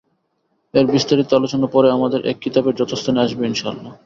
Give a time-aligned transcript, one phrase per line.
[0.73, 3.93] এর বিস্তারিত আলোচনা পরে আমাদের এ কিতাবের যথাস্থানে আসবে ইনশাআল্লাহ।